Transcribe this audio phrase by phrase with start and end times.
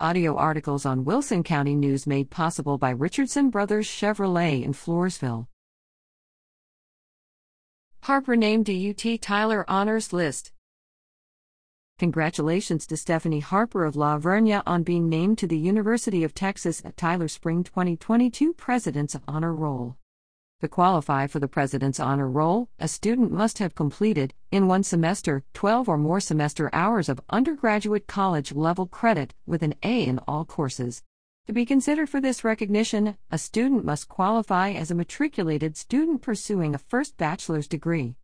[0.00, 5.46] Audio articles on Wilson County News made possible by Richardson Brothers Chevrolet in Floresville.
[8.02, 10.50] Harper named to UT Tyler Honors List.
[12.00, 16.84] Congratulations to Stephanie Harper of La Vernia on being named to the University of Texas
[16.84, 19.96] at Tyler Spring 2022 President's Honor Roll.
[20.60, 25.42] To qualify for the President's Honor Roll, a student must have completed, in one semester,
[25.52, 30.44] 12 or more semester hours of undergraduate college level credit with an A in all
[30.44, 31.02] courses.
[31.48, 36.74] To be considered for this recognition, a student must qualify as a matriculated student pursuing
[36.74, 38.14] a first bachelor's degree.